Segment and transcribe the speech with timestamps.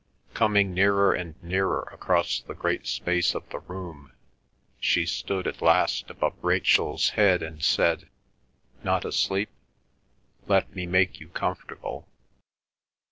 [0.33, 4.13] Coming nearer and nearer across the great space of the room,
[4.79, 8.09] she stood at last above Rachel's head and said,
[8.83, 9.51] "Not asleep?
[10.47, 12.07] Let me make you comfortable."